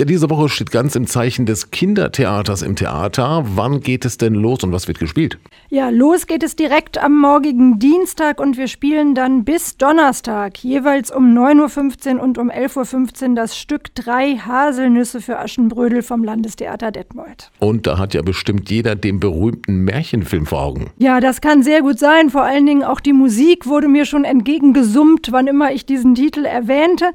Ja, 0.00 0.06
diese 0.06 0.30
Woche 0.30 0.48
steht 0.48 0.70
ganz 0.70 0.96
im 0.96 1.06
Zeichen 1.06 1.44
des 1.44 1.70
Kindertheaters 1.72 2.62
im 2.62 2.74
Theater. 2.74 3.44
Wann 3.54 3.80
geht 3.80 4.06
es 4.06 4.16
denn 4.16 4.32
los 4.32 4.64
und 4.64 4.72
was 4.72 4.88
wird 4.88 4.98
gespielt? 4.98 5.36
Ja, 5.68 5.90
los 5.90 6.26
geht 6.26 6.42
es 6.42 6.56
direkt 6.56 6.96
am 6.96 7.20
morgigen 7.20 7.78
Dienstag 7.78 8.40
und 8.40 8.56
wir 8.56 8.66
spielen 8.66 9.14
dann 9.14 9.44
bis 9.44 9.76
Donnerstag, 9.76 10.56
jeweils 10.64 11.10
um 11.10 11.36
9.15 11.36 12.14
Uhr 12.16 12.22
und 12.22 12.38
um 12.38 12.50
11.15 12.50 13.28
Uhr 13.28 13.34
das 13.34 13.58
Stück 13.58 13.94
Drei 13.94 14.36
Haselnüsse 14.36 15.20
für 15.20 15.38
Aschenbrödel 15.38 16.00
vom 16.00 16.24
Landestheater 16.24 16.92
Detmold. 16.92 17.50
Und 17.58 17.86
da 17.86 17.98
hat 17.98 18.14
ja 18.14 18.22
bestimmt 18.22 18.70
jeder 18.70 18.94
den 18.94 19.20
berühmten 19.20 19.84
Märchenfilm 19.84 20.46
vor 20.46 20.62
Augen. 20.62 20.90
Ja, 20.96 21.20
das 21.20 21.42
kann 21.42 21.62
sehr 21.62 21.82
gut 21.82 21.98
sein. 21.98 22.30
Vor 22.30 22.44
allen 22.44 22.64
Dingen 22.64 22.84
auch 22.84 23.00
die 23.00 23.12
Musik 23.12 23.66
wurde 23.66 23.86
mir 23.86 24.06
schon 24.06 24.24
entgegengesummt, 24.24 25.30
wann 25.30 25.46
immer 25.46 25.72
ich 25.72 25.84
diesen 25.84 26.14
Titel 26.14 26.46
erwähnte. 26.46 27.10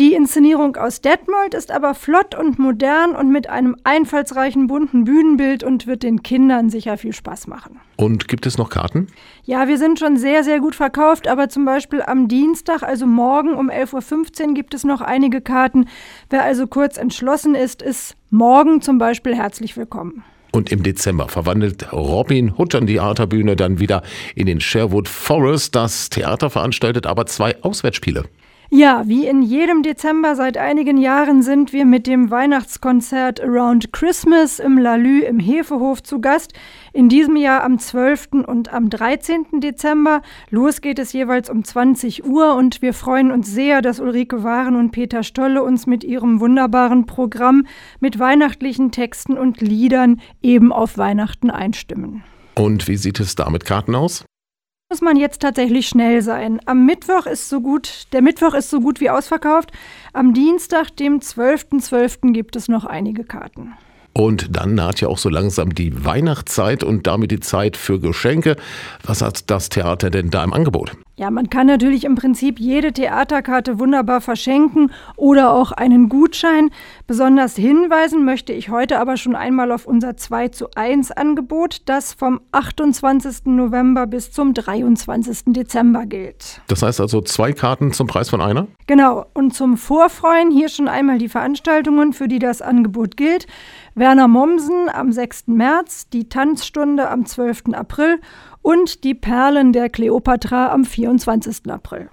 Die 0.00 0.14
Inszenierung 0.14 0.76
aus 0.76 1.02
Detmold 1.02 1.52
ist 1.52 1.70
aber 1.70 1.92
flott 1.92 2.34
und 2.34 2.58
modern 2.58 3.14
und 3.14 3.30
mit 3.30 3.50
einem 3.50 3.76
einfallsreichen 3.84 4.66
bunten 4.66 5.04
Bühnenbild 5.04 5.62
und 5.62 5.86
wird 5.86 6.02
den 6.02 6.22
Kindern 6.22 6.70
sicher 6.70 6.96
viel 6.96 7.12
Spaß 7.12 7.48
machen. 7.48 7.78
Und 7.96 8.26
gibt 8.26 8.46
es 8.46 8.56
noch 8.56 8.70
Karten? 8.70 9.08
Ja, 9.44 9.68
wir 9.68 9.76
sind 9.76 9.98
schon 9.98 10.16
sehr, 10.16 10.42
sehr 10.42 10.60
gut 10.60 10.74
verkauft, 10.74 11.28
aber 11.28 11.50
zum 11.50 11.66
Beispiel 11.66 12.00
am 12.00 12.28
Dienstag, 12.28 12.82
also 12.82 13.04
morgen 13.04 13.52
um 13.52 13.68
11.15 13.68 14.48
Uhr, 14.48 14.54
gibt 14.54 14.72
es 14.72 14.84
noch 14.84 15.02
einige 15.02 15.42
Karten. 15.42 15.86
Wer 16.30 16.44
also 16.44 16.66
kurz 16.66 16.96
entschlossen 16.96 17.54
ist, 17.54 17.82
ist 17.82 18.16
morgen 18.30 18.80
zum 18.80 18.96
Beispiel 18.96 19.36
herzlich 19.36 19.76
willkommen. 19.76 20.24
Und 20.50 20.72
im 20.72 20.82
Dezember 20.82 21.28
verwandelt 21.28 21.92
Robin 21.92 22.54
Hood 22.56 22.74
an 22.74 22.86
die 22.86 22.94
Theaterbühne 22.94 23.54
dann 23.54 23.80
wieder 23.80 24.02
in 24.34 24.46
den 24.46 24.62
Sherwood 24.62 25.08
Forest. 25.08 25.74
Das 25.74 26.08
Theater 26.08 26.48
veranstaltet 26.48 27.06
aber 27.06 27.26
zwei 27.26 27.62
Auswärtsspiele. 27.62 28.24
Ja, 28.72 29.02
wie 29.08 29.26
in 29.26 29.42
jedem 29.42 29.82
Dezember 29.82 30.36
seit 30.36 30.56
einigen 30.56 30.96
Jahren 30.96 31.42
sind 31.42 31.72
wir 31.72 31.84
mit 31.84 32.06
dem 32.06 32.30
Weihnachtskonzert 32.30 33.40
Around 33.40 33.92
Christmas 33.92 34.60
im 34.60 34.78
Lalü 34.78 35.22
im 35.22 35.40
Hefehof 35.40 36.04
zu 36.04 36.20
Gast. 36.20 36.52
In 36.92 37.08
diesem 37.08 37.34
Jahr 37.34 37.64
am 37.64 37.80
12. 37.80 38.44
und 38.46 38.72
am 38.72 38.88
13. 38.88 39.60
Dezember. 39.60 40.22
Los 40.50 40.82
geht 40.82 41.00
es 41.00 41.12
jeweils 41.12 41.50
um 41.50 41.64
20 41.64 42.24
Uhr 42.24 42.54
und 42.54 42.80
wir 42.80 42.94
freuen 42.94 43.32
uns 43.32 43.50
sehr, 43.50 43.82
dass 43.82 43.98
Ulrike 43.98 44.44
Waren 44.44 44.76
und 44.76 44.92
Peter 44.92 45.24
Stolle 45.24 45.64
uns 45.64 45.88
mit 45.88 46.04
ihrem 46.04 46.38
wunderbaren 46.38 47.06
Programm 47.06 47.66
mit 47.98 48.20
weihnachtlichen 48.20 48.92
Texten 48.92 49.36
und 49.36 49.60
Liedern 49.60 50.20
eben 50.42 50.72
auf 50.72 50.96
Weihnachten 50.96 51.50
einstimmen. 51.50 52.22
Und 52.54 52.86
wie 52.86 52.96
sieht 52.96 53.18
es 53.18 53.34
da 53.34 53.50
mit 53.50 53.64
Karten 53.64 53.96
aus? 53.96 54.24
Muss 54.90 55.00
man 55.00 55.16
jetzt 55.16 55.40
tatsächlich 55.40 55.86
schnell 55.86 56.20
sein. 56.20 56.60
Am 56.66 56.84
Mittwoch 56.84 57.26
ist 57.26 57.48
so 57.48 57.60
gut, 57.60 58.08
der 58.12 58.22
Mittwoch 58.22 58.54
ist 58.54 58.70
so 58.70 58.80
gut 58.80 59.00
wie 59.00 59.08
ausverkauft. 59.08 59.70
Am 60.12 60.34
Dienstag, 60.34 60.96
dem 60.96 61.20
12.12., 61.20 61.88
.12., 61.88 62.32
gibt 62.32 62.56
es 62.56 62.66
noch 62.66 62.84
einige 62.84 63.22
Karten. 63.22 63.72
Und 64.12 64.56
dann 64.56 64.74
naht 64.74 65.00
ja 65.00 65.06
auch 65.06 65.18
so 65.18 65.28
langsam 65.28 65.76
die 65.76 66.04
Weihnachtszeit 66.04 66.82
und 66.82 67.06
damit 67.06 67.30
die 67.30 67.38
Zeit 67.38 67.76
für 67.76 68.00
Geschenke. 68.00 68.56
Was 69.04 69.22
hat 69.22 69.48
das 69.48 69.68
Theater 69.68 70.10
denn 70.10 70.30
da 70.30 70.42
im 70.42 70.52
Angebot? 70.52 70.96
Ja, 71.20 71.30
man 71.30 71.50
kann 71.50 71.66
natürlich 71.66 72.04
im 72.04 72.14
Prinzip 72.14 72.58
jede 72.58 72.94
Theaterkarte 72.94 73.78
wunderbar 73.78 74.22
verschenken 74.22 74.90
oder 75.16 75.52
auch 75.52 75.70
einen 75.70 76.08
Gutschein. 76.08 76.70
Besonders 77.06 77.56
hinweisen 77.56 78.24
möchte 78.24 78.54
ich 78.54 78.70
heute 78.70 78.98
aber 78.98 79.18
schon 79.18 79.36
einmal 79.36 79.70
auf 79.70 79.84
unser 79.84 80.16
2 80.16 80.48
zu 80.48 80.68
1 80.76 81.10
Angebot, 81.10 81.82
das 81.84 82.14
vom 82.14 82.40
28. 82.52 83.44
November 83.44 84.06
bis 84.06 84.32
zum 84.32 84.54
23. 84.54 85.52
Dezember 85.52 86.06
gilt. 86.06 86.62
Das 86.68 86.80
heißt 86.80 87.02
also 87.02 87.20
zwei 87.20 87.52
Karten 87.52 87.92
zum 87.92 88.06
Preis 88.06 88.30
von 88.30 88.40
einer? 88.40 88.68
Genau. 88.86 89.26
Und 89.34 89.54
zum 89.54 89.76
Vorfreuen 89.76 90.50
hier 90.50 90.70
schon 90.70 90.88
einmal 90.88 91.18
die 91.18 91.28
Veranstaltungen, 91.28 92.14
für 92.14 92.28
die 92.28 92.38
das 92.38 92.62
Angebot 92.62 93.18
gilt. 93.18 93.46
Werner 93.94 94.28
Mommsen 94.28 94.88
am 94.90 95.12
6. 95.12 95.48
März, 95.48 96.08
die 96.08 96.30
Tanzstunde 96.30 97.10
am 97.10 97.26
12. 97.26 97.74
April 97.74 98.20
und 98.62 99.04
die 99.04 99.14
Perlen 99.14 99.72
der 99.72 99.88
Kleopatra 99.88 100.72
am 100.72 100.84
24. 100.84 101.70
April. 101.70 102.10